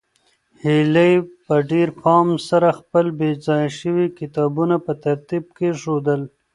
[0.63, 1.11] هیلې
[1.45, 6.21] په ډېر پام سره خپل بې ځایه شوي کتابونه په ترتیب کېښودل.